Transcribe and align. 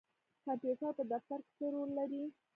کمپیوټر 0.45 0.91
په 0.97 1.03
دفتر 1.11 1.39
کې 1.45 1.51
څه 1.57 1.65
رول 1.73 1.89
لري؟ 1.97 2.23